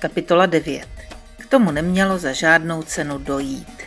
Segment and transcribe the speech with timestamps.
[0.00, 0.88] Kapitola 9.
[1.36, 3.82] K tomu nemělo za žádnou cenu dojít.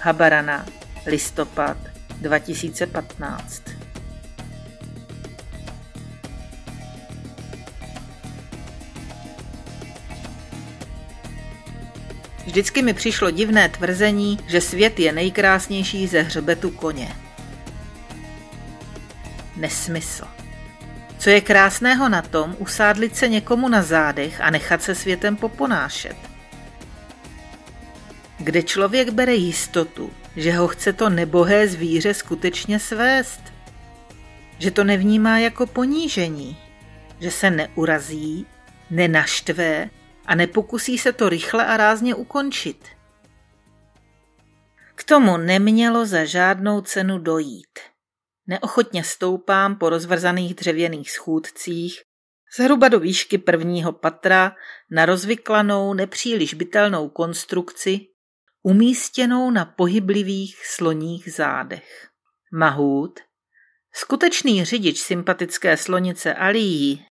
[0.00, 0.66] Habarana,
[1.06, 1.76] listopad
[2.20, 3.62] 2015.
[12.46, 17.16] Vždycky mi přišlo divné tvrzení, že svět je nejkrásnější ze hřbetu koně.
[19.56, 20.41] Nesmysl.
[21.22, 26.16] Co je krásného na tom usádlit se někomu na zádech a nechat se světem poponášet?
[28.38, 33.40] Kde člověk bere jistotu, že ho chce to nebohé zvíře skutečně svést?
[34.58, 36.56] Že to nevnímá jako ponížení?
[37.20, 38.46] Že se neurazí,
[38.90, 39.90] nenaštve
[40.26, 42.86] a nepokusí se to rychle a rázně ukončit?
[44.94, 47.91] K tomu nemělo za žádnou cenu dojít.
[48.46, 52.02] Neochotně stoupám po rozvrzaných dřevěných schůdcích,
[52.58, 54.56] zhruba do výšky prvního patra,
[54.90, 58.00] na rozvyklanou, nepříliš bytelnou konstrukci,
[58.62, 62.08] umístěnou na pohyblivých sloních zádech.
[62.52, 63.20] Mahut,
[63.94, 67.06] skutečný řidič sympatické slonice Alií,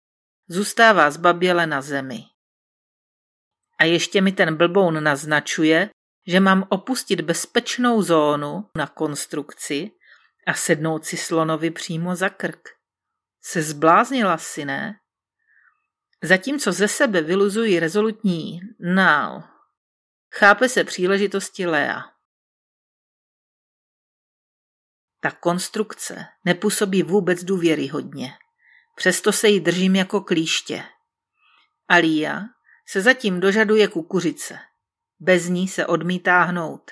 [0.49, 2.25] zůstává zbaběle na zemi.
[3.79, 5.91] A ještě mi ten blboun naznačuje,
[6.27, 9.91] že mám opustit bezpečnou zónu na konstrukci
[10.51, 12.69] a sednout si slonovi přímo za krk.
[13.43, 15.01] Se zbláznila si, ne?
[16.23, 19.43] Zatímco ze sebe vyluzují rezolutní now,
[20.35, 22.03] chápe se příležitosti Lea.
[25.21, 28.33] Ta konstrukce nepůsobí vůbec důvěryhodně.
[28.97, 30.85] Přesto se jí držím jako klíště.
[31.89, 32.43] Alia
[32.89, 34.59] se zatím dožaduje kukuřice.
[35.21, 36.91] Bez ní se odmítá hnout.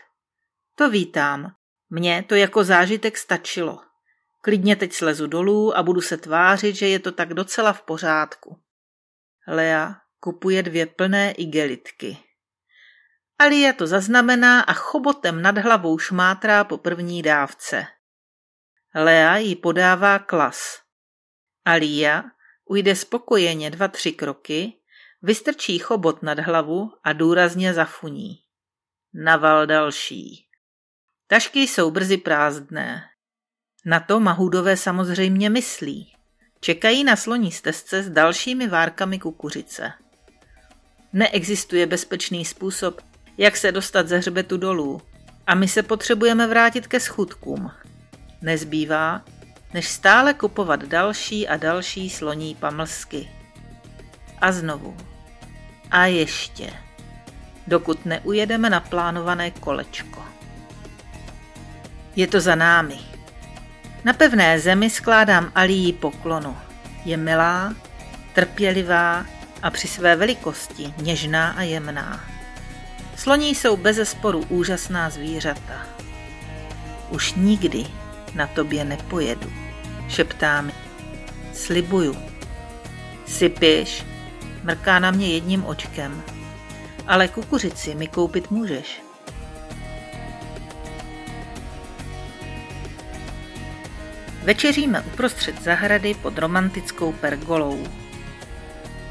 [0.75, 1.58] To vítám,
[1.91, 3.81] mně to jako zážitek stačilo.
[4.41, 8.61] Klidně teď slezu dolů a budu se tvářit, že je to tak docela v pořádku.
[9.49, 12.19] Lea kupuje dvě plné igelitky.
[13.39, 17.87] Alia to zaznamená a chobotem nad hlavou šmátrá po první dávce.
[18.95, 20.81] Lea jí podává klas.
[21.65, 22.25] Alia
[22.65, 24.73] ujde spokojeně dva, tři kroky,
[25.23, 28.39] vystrčí chobot nad hlavu a důrazně zafuní.
[29.15, 30.48] Naval další.
[31.31, 33.03] Tašky jsou brzy prázdné.
[33.85, 36.13] Na to Mahudové samozřejmě myslí.
[36.61, 39.93] Čekají na sloní stezce s dalšími várkami kukuřice.
[41.13, 43.01] Neexistuje bezpečný způsob,
[43.39, 45.01] jak se dostat ze hřbetu dolů
[45.47, 47.71] a my se potřebujeme vrátit ke schůdkům.
[48.43, 49.25] Nezbývá,
[49.75, 53.31] než stále kupovat další a další sloní pamlsky.
[54.41, 54.97] A znovu.
[55.91, 56.73] A ještě.
[57.67, 60.38] Dokud neujedeme na plánované kolečko.
[62.19, 62.99] Je to za námi.
[64.05, 66.57] Na pevné zemi skládám Alii poklonu.
[67.05, 67.75] Je milá,
[68.35, 69.27] trpělivá
[69.63, 72.21] a při své velikosti něžná a jemná.
[73.17, 75.87] Sloní jsou bezesporu úžasná zvířata.
[77.11, 77.87] Už nikdy
[78.35, 79.53] na tobě nepojedu,
[80.09, 80.73] šeptá mi.
[81.55, 82.17] Slibuju.
[83.27, 84.05] Sypiš,
[84.63, 86.23] mrká na mě jedním očkem.
[87.07, 89.08] Ale kukuřici mi koupit můžeš.
[94.49, 97.87] Večeříme uprostřed zahrady pod romantickou pergolou.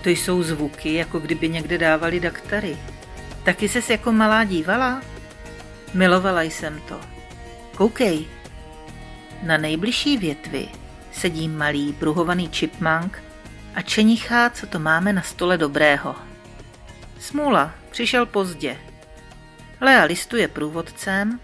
[0.02, 2.78] To jsou zvuky, jako kdyby někde dávali daktary.
[3.44, 5.02] Taky ses jako malá dívala?
[5.94, 7.02] Milovala jsem to.
[7.76, 8.26] Koukej.
[9.44, 10.68] Na nejbližší větvi
[11.12, 13.24] sedí malý pruhovaný chipmunk
[13.76, 16.16] a čenichá, co to máme na stole dobrého.
[17.20, 18.78] Smůla, přišel pozdě.
[19.82, 21.40] Lea listuje průvodcem,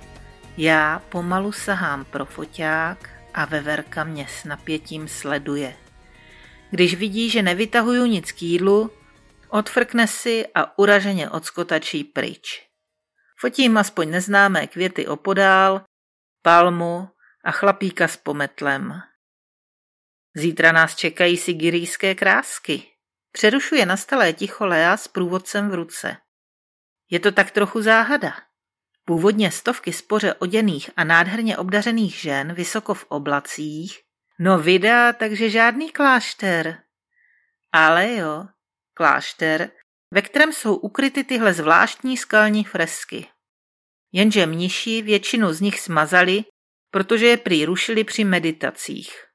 [0.57, 5.77] já pomalu sahám pro foťák a veverka mě s napětím sleduje.
[6.71, 8.91] Když vidí, že nevytahuju nic k jídlu,
[9.49, 12.67] odfrkne si a uraženě odskotačí pryč.
[13.39, 15.85] Fotím aspoň neznámé květy opodál,
[16.41, 17.09] palmu
[17.45, 19.01] a chlapíka s pometlem.
[20.35, 22.83] Zítra nás čekají sigirijské krásky.
[23.31, 26.17] Přerušuje nastalé ticho Lea s průvodcem v ruce.
[27.09, 28.33] Je to tak trochu záhada.
[29.05, 34.01] Původně stovky spoře oděných a nádherně obdařených žen vysoko v oblacích,
[34.39, 36.83] no vydá, takže žádný klášter.
[37.71, 38.45] Ale jo,
[38.93, 39.71] klášter,
[40.11, 43.27] ve kterém jsou ukryty tyhle zvláštní skalní fresky.
[44.11, 46.43] Jenže mniši většinu z nich smazali,
[46.91, 49.25] protože je prý rušili při meditacích.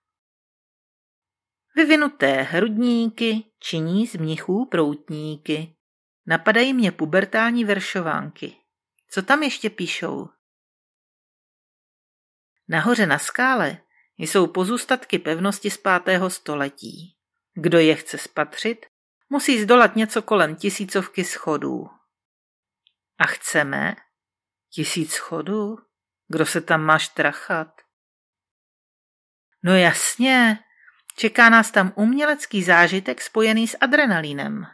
[1.77, 5.75] Vyvinuté hrudníky činí z mnichů proutníky.
[6.27, 8.57] Napadají mě pubertální veršovánky.
[9.11, 10.29] Co tam ještě píšou?
[12.69, 13.79] Nahoře na skále
[14.19, 17.17] jsou pozůstatky pevnosti z pátého století.
[17.55, 18.87] Kdo je chce spatřit,
[19.31, 21.91] Musí zdolat něco kolem tisícovky schodů.
[23.19, 23.97] A chceme?
[24.71, 25.79] Tisíc schodů?
[26.29, 27.81] Kdo se tam máš trachat?
[29.63, 30.59] No jasně,
[31.17, 34.67] čeká nás tam umělecký zážitek spojený s adrenalínem.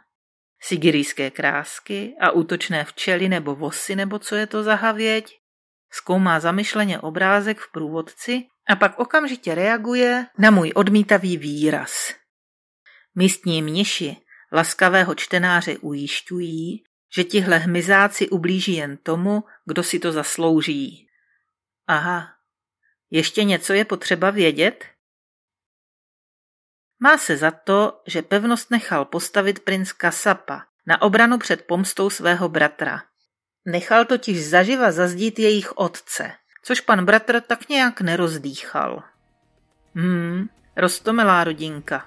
[0.61, 5.39] Sigirijské krásky a útočné včely nebo vosy nebo co je to za havěť.
[5.91, 12.13] Zkoumá zamyšleně obrázek v průvodci a pak okamžitě reaguje na můj odmítavý výraz.
[13.15, 14.17] Místní mniši
[14.51, 16.83] laskavého čtenáře ujišťují,
[17.15, 21.07] že tihle hmyzáci ublíží jen tomu, kdo si to zaslouží.
[21.87, 22.27] Aha,
[23.11, 24.85] ještě něco je potřeba vědět?
[26.99, 32.49] Má se za to, že pevnost nechal postavit princ Kasapa na obranu před pomstou svého
[32.49, 33.01] bratra.
[33.65, 36.31] Nechal totiž zaživa zazdít jejich otce,
[36.63, 39.03] což pan bratr tak nějak nerozdýchal.
[39.95, 42.05] Hmm, roztomilá rodinka.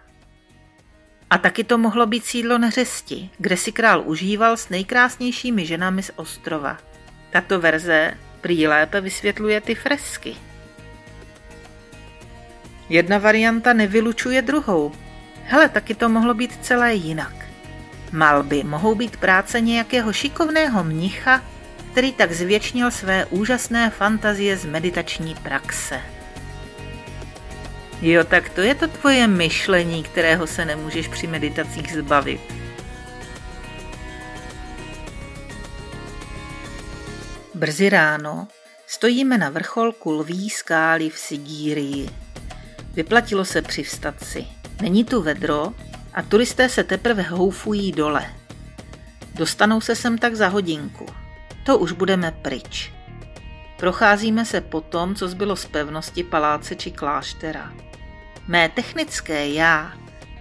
[1.31, 6.11] A taky to mohlo být sídlo neřesti, kde si král užíval s nejkrásnějšími ženami z
[6.17, 6.79] ostrova.
[7.31, 10.37] Tato verze prý lépe vysvětluje ty fresky.
[12.89, 14.93] Jedna varianta nevylučuje druhou.
[15.45, 17.35] Hele, taky to mohlo být celé jinak.
[18.13, 21.43] Malby mohou být práce nějakého šikovného mnicha,
[21.93, 26.01] který tak zvětšnil své úžasné fantazie z meditační praxe.
[28.03, 32.41] Jo, tak to je to tvoje myšlení, kterého se nemůžeš při meditacích zbavit.
[37.55, 38.49] Brzy ráno
[38.87, 42.09] stojíme na vrcholku lví skály v Sigírii.
[42.99, 44.47] Vyplatilo se přivstat si.
[44.83, 45.73] Není tu vedro
[46.15, 48.35] a turisté se teprve houfují dole.
[49.35, 51.07] Dostanou se sem tak za hodinku.
[51.67, 52.93] To už budeme pryč.
[53.77, 57.73] Procházíme se po tom, co zbylo z pevnosti paláce či kláštera.
[58.49, 59.93] Mé technické já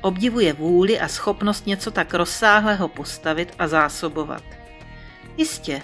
[0.02, 4.44] obdivuje vůli a schopnost něco tak rozsáhlého postavit a zásobovat.
[5.38, 5.82] Jistě,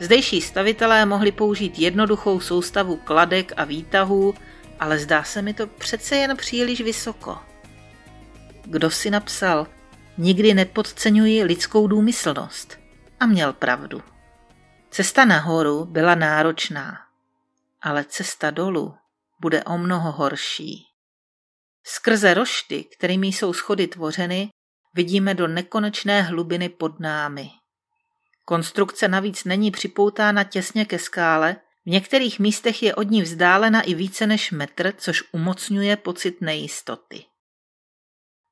[0.00, 4.34] zdejší stavitelé mohli použít jednoduchou soustavu kladek a výtahů,
[4.80, 7.38] ale zdá se mi to přece jen příliš vysoko.
[8.64, 9.66] Kdo si napsal,
[10.18, 12.78] nikdy nepodceňuji lidskou důmyslnost.
[13.20, 14.02] A měl pravdu.
[14.90, 16.98] Cesta nahoru byla náročná,
[17.82, 18.94] ale cesta dolů
[19.40, 20.84] bude o mnoho horší.
[21.84, 24.48] Skrze rošty, kterými jsou schody tvořeny,
[24.94, 27.48] vidíme do nekonečné hlubiny pod námi.
[28.44, 31.56] Konstrukce navíc není připoutána těsně ke skále,
[31.86, 37.24] v některých místech je od ní vzdálena i více než metr, což umocňuje pocit nejistoty.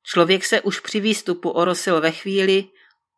[0.03, 2.69] Člověk se už při výstupu orosil ve chvíli,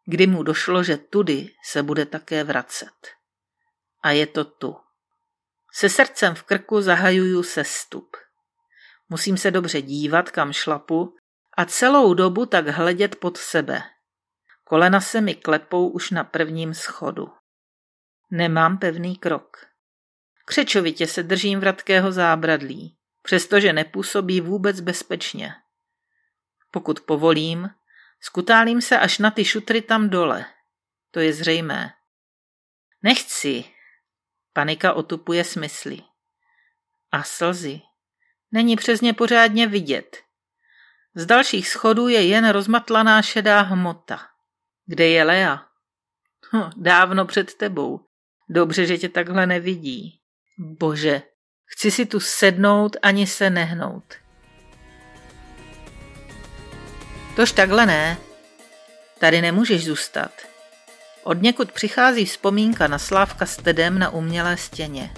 [0.06, 3.08] kdy mu došlo, že tudy se bude také vracet.
[4.02, 4.76] A je to tu.
[5.72, 8.16] Se srdcem v krku zahajuju sestup.
[9.08, 11.14] Musím se dobře dívat, kam šlapu
[11.56, 13.82] a celou dobu tak hledět pod sebe.
[14.64, 17.28] Kolena se mi klepou už na prvním schodu.
[18.30, 19.75] Nemám pevný krok.
[20.48, 25.54] Křečovitě se držím vratkého zábradlí, přestože nepůsobí vůbec bezpečně.
[26.70, 27.70] Pokud povolím,
[28.20, 30.46] skutálím se až na ty šutry tam dole.
[31.10, 31.92] To je zřejmé.
[33.02, 33.64] Nechci.
[34.52, 36.02] Panika otupuje smysly.
[37.12, 37.80] A slzy.
[38.52, 40.16] Není přes ně pořádně vidět.
[41.14, 44.28] Z dalších schodů je jen rozmatlaná šedá hmota.
[44.86, 45.66] Kde je Lea?
[46.52, 48.00] Hm, dávno před tebou.
[48.48, 50.20] Dobře, že tě takhle nevidí.
[50.58, 51.22] Bože,
[51.64, 54.14] chci si tu sednout ani se nehnout.
[57.36, 58.18] Tož takhle ne.
[59.18, 60.30] Tady nemůžeš zůstat.
[61.22, 65.14] Od někud přichází vzpomínka na Slávka s Tedem na umělé stěně.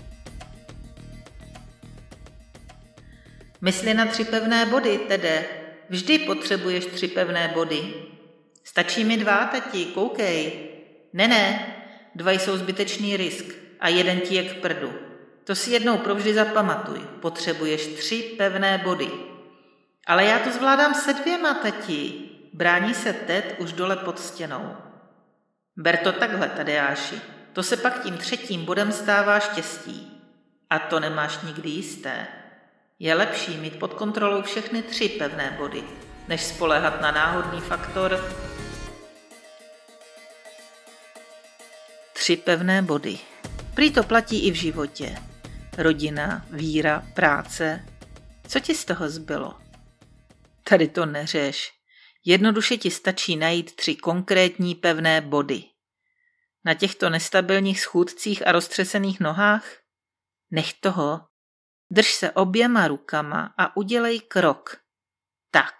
[3.60, 5.44] Mysli na tři pevné body, Tede.
[5.88, 7.94] Vždy potřebuješ tři pevné body.
[8.64, 10.52] Stačí mi dva, tati, koukej.
[11.12, 11.74] Ne, ne,
[12.14, 13.44] dva jsou zbytečný risk
[13.80, 15.07] a jeden ti je k prdu.
[15.48, 17.00] To si jednou provždy zapamatuj.
[17.20, 19.10] Potřebuješ tři pevné body.
[20.06, 22.12] Ale já to zvládám se dvěma, tati.
[22.52, 24.76] Brání se Ted už dole pod stěnou.
[25.76, 27.20] Ber to takhle, Tadeáši.
[27.52, 30.22] To se pak tím třetím bodem stává štěstí.
[30.70, 32.26] A to nemáš nikdy jisté.
[32.98, 35.84] Je lepší mít pod kontrolou všechny tři pevné body,
[36.28, 38.24] než spolehat na náhodný faktor.
[42.12, 43.18] Tři pevné body.
[43.74, 45.27] Prý to platí i v životě.
[45.78, 47.86] Rodina, víra, práce.
[48.48, 49.60] Co ti z toho zbylo?
[50.64, 51.72] Tady to neřeš.
[52.24, 55.64] Jednoduše ti stačí najít tři konkrétní pevné body.
[56.64, 59.64] Na těchto nestabilních schůdcích a roztřesených nohách?
[60.50, 61.20] Nech toho.
[61.90, 64.80] Drž se oběma rukama a udělej krok.
[65.50, 65.74] Tak.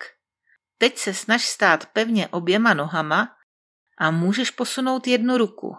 [0.78, 3.36] Teď se snaž stát pevně oběma nohama
[3.98, 5.76] a můžeš posunout jednu ruku.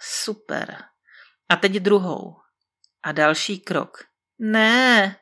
[0.00, 0.84] Super.
[1.48, 2.45] A teď druhou.
[3.06, 4.04] A další krok.
[4.38, 5.16] Ne.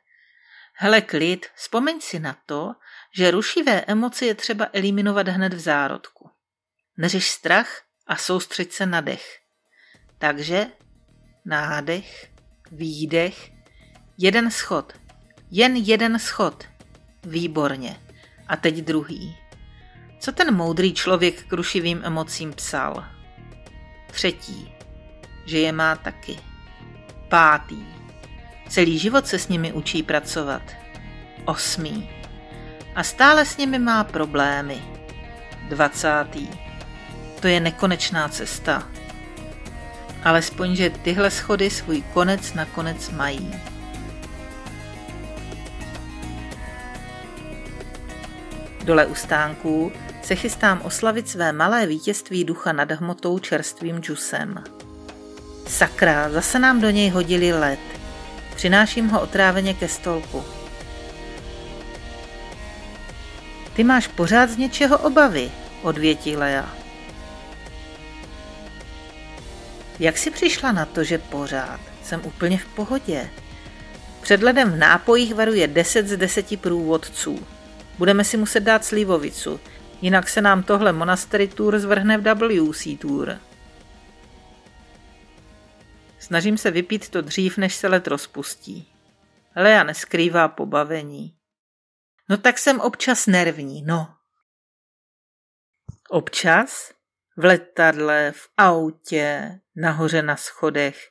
[0.75, 2.75] Hele, klid, vzpomeň si na to,
[3.17, 6.31] že rušivé emoce je třeba eliminovat hned v zárodku.
[6.97, 9.39] Neřeš strach a soustřeď se na dech.
[10.19, 10.67] Takže
[11.45, 12.31] nádech,
[12.73, 13.51] výdech,
[14.19, 14.93] jeden schod,
[15.51, 16.65] jen jeden schod.
[17.23, 18.01] Výborně.
[18.49, 19.37] A teď druhý.
[20.21, 23.05] Co ten moudrý člověk k rušivým emocím psal?
[24.13, 24.75] Třetí.
[25.47, 26.54] Že je má taky.
[27.35, 27.87] Pátý.
[28.69, 30.63] Celý život se s nimi učí pracovat.
[31.45, 32.11] Osmý.
[32.95, 34.83] A stále s nimi má problémy.
[35.69, 36.49] Dvacátý.
[37.41, 38.89] To je nekonečná cesta.
[40.25, 43.55] Alespoň, že tyhle schody svůj konec nakonec mají.
[48.85, 54.84] Dole u stánků se chystám oslavit své malé vítězství ducha nad hmotou čerstvým džusem.
[55.67, 57.79] Sakra, zase nám do něj hodili led.
[58.57, 60.45] Přináším ho otráveně ke stolku.
[63.77, 65.51] Ty máš pořád z něčeho obavy,
[65.83, 66.75] odvětí Lea.
[69.99, 71.81] Jak jsi přišla na to, že pořád?
[72.03, 73.31] Jsem úplně v pohodě.
[74.21, 77.47] Před ledem v nápojích varuje 10 z 10 průvodců.
[77.99, 79.61] Budeme si muset dát slivovicu,
[80.03, 83.39] jinak se nám tohle Monastery Tour zvrhne v WC Tour.
[86.25, 88.93] Snažím se vypít to dřív, než se let rozpustí.
[89.57, 91.39] Lea neskrývá pobavení.
[92.31, 94.17] No tak jsem občas nervní, no.
[96.09, 96.93] Občas?
[97.37, 101.11] V letadle, v autě, nahoře na schodech.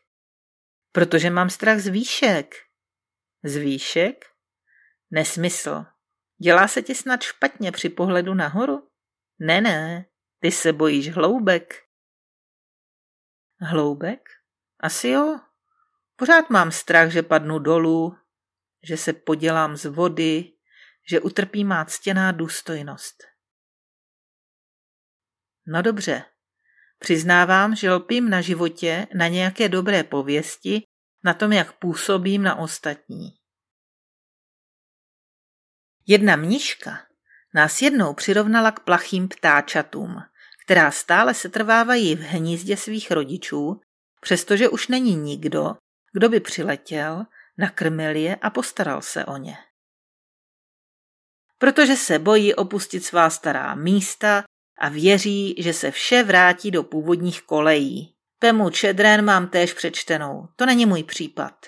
[0.91, 2.55] Protože mám strach z výšek.
[3.43, 4.25] Z výšek?
[5.11, 5.85] Nesmysl.
[6.43, 8.89] Dělá se ti snad špatně při pohledu nahoru?
[9.39, 10.05] Ne, ne,
[10.39, 11.73] ty se bojíš hloubek.
[13.59, 14.42] Hloubek?
[14.83, 15.39] Asi jo.
[16.15, 18.17] Pořád mám strach, že padnu dolů,
[18.83, 20.53] že se podělám z vody,
[21.09, 23.23] že utrpí má ctěná důstojnost.
[25.67, 26.23] No dobře,
[26.99, 30.83] přiznávám, že lpím na životě, na nějaké dobré pověsti,
[31.23, 33.29] na tom, jak působím na ostatní.
[36.07, 37.07] Jedna mniška
[37.53, 40.15] nás jednou přirovnala k plachým ptáčatům,
[40.65, 43.81] která stále se trvávají v hnízdě svých rodičů,
[44.23, 45.75] přestože už není nikdo,
[46.13, 47.25] kdo by přiletěl,
[47.57, 49.57] nakrmil je a postaral se o ně.
[51.57, 54.43] Protože se bojí opustit svá stará místa
[54.79, 58.15] a věří, že se vše vrátí do původních kolejí.
[58.39, 61.65] Pemu Čedren mám též přečtenou, to není můj případ.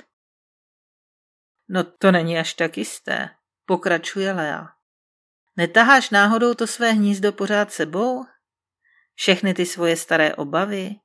[1.70, 3.30] No to není až tak jisté,
[3.66, 4.68] pokračuje Lea.
[5.58, 8.26] Netaháš náhodou to své hnízdo pořád sebou?
[9.16, 10.96] Všechny ty svoje staré obavy?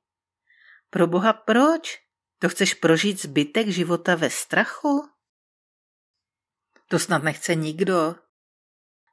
[0.91, 1.99] Pro boha proč?
[2.39, 5.09] To chceš prožít zbytek života ve strachu?
[6.87, 8.15] To snad nechce nikdo.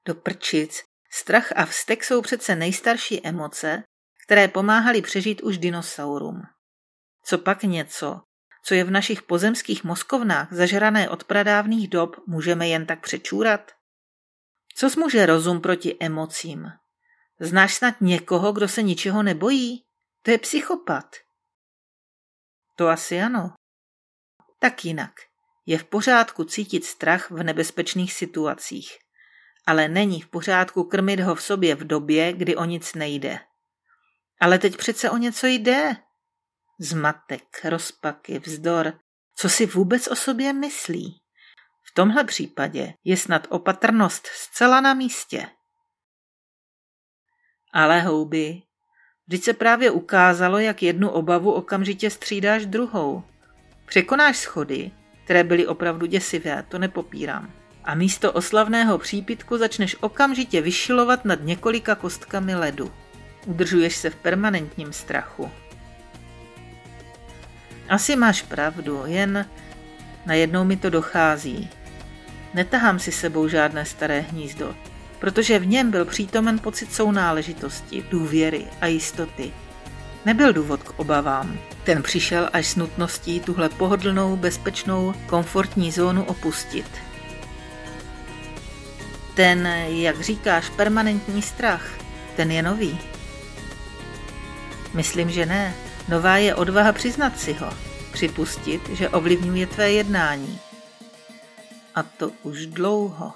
[0.04, 3.82] Do prčic, strach a vztek jsou přece nejstarší emoce,
[4.24, 6.42] které pomáhaly přežít už dinosaurům.
[7.24, 8.20] Co pak něco,
[8.64, 13.72] co je v našich pozemských mozkovnách zažrané od pradávných dob, můžeme jen tak přečůrat?
[14.74, 16.66] Co smůže rozum proti emocím?
[17.40, 19.84] Znáš snad někoho, kdo se ničeho nebojí?
[20.22, 21.27] To je psychopat.
[22.78, 23.54] To asi ano.
[24.58, 25.12] Tak jinak.
[25.66, 28.98] Je v pořádku cítit strach v nebezpečných situacích.
[29.66, 33.40] Ale není v pořádku krmit ho v sobě v době, kdy o nic nejde.
[34.40, 35.96] Ale teď přece o něco jde.
[36.80, 39.00] Zmatek, rozpaky, vzdor.
[39.34, 41.22] Co si vůbec o sobě myslí?
[41.82, 45.50] V tomhle případě je snad opatrnost zcela na místě.
[47.72, 48.62] Ale houby,
[49.28, 53.22] vždyť se právě ukázalo, jak jednu obavu okamžitě střídáš druhou.
[53.86, 54.90] Překonáš schody,
[55.24, 57.50] které byly opravdu děsivé, to nepopírám.
[57.84, 62.92] A místo oslavného přípitku začneš okamžitě vyšilovat nad několika kostkami ledu.
[63.46, 65.50] Udržuješ se v permanentním strachu.
[67.88, 69.46] Asi máš pravdu, jen
[70.26, 71.70] najednou mi to dochází.
[72.54, 74.74] Netahám si sebou žádné staré hnízdo,
[75.20, 79.52] protože v něm byl přítomen pocit sounáležitosti, důvěry a jistoty.
[80.24, 81.58] Nebyl důvod k obavám.
[81.84, 86.86] Ten přišel až s nutností tuhle pohodlnou, bezpečnou, komfortní zónu opustit.
[89.34, 91.90] Ten, jak říkáš, permanentní strach,
[92.36, 92.98] ten je nový.
[94.94, 95.74] Myslím, že ne.
[96.08, 97.72] Nová je odvaha přiznat si ho,
[98.12, 100.58] připustit, že ovlivňuje tvé jednání.
[101.94, 103.32] A to už dlouho.